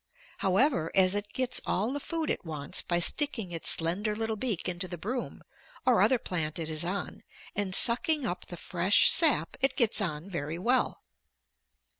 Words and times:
However, 0.39 0.89
as 0.95 1.13
it 1.13 1.31
gets 1.31 1.61
all 1.63 1.93
the 1.93 1.99
food 1.99 2.31
it 2.31 2.43
wants 2.43 2.81
by 2.81 2.97
sticking 2.97 3.51
its 3.51 3.69
slender 3.69 4.15
little 4.15 4.35
beak 4.35 4.67
into 4.67 4.87
the 4.87 4.97
broom 4.97 5.43
or 5.85 6.01
other 6.01 6.17
plant 6.17 6.57
it 6.57 6.69
is 6.71 6.83
on 6.83 7.21
and 7.55 7.75
sucking 7.75 8.25
up 8.25 8.47
the 8.47 8.57
fresh 8.57 9.11
sap, 9.11 9.57
it 9.61 9.75
gets 9.77 10.01
on 10.01 10.27
very 10.27 10.57
well." 10.57 11.03